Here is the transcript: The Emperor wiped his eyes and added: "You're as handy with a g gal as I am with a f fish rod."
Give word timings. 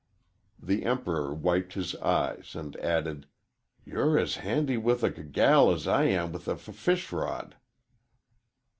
The 0.59 0.83
Emperor 0.83 1.31
wiped 1.31 1.73
his 1.73 1.95
eyes 1.97 2.55
and 2.55 2.75
added: 2.77 3.27
"You're 3.85 4.17
as 4.17 4.37
handy 4.37 4.75
with 4.75 5.03
a 5.03 5.11
g 5.11 5.21
gal 5.21 5.69
as 5.71 5.87
I 5.87 6.05
am 6.05 6.31
with 6.31 6.47
a 6.47 6.53
f 6.53 6.61
fish 6.73 7.11
rod." 7.11 7.55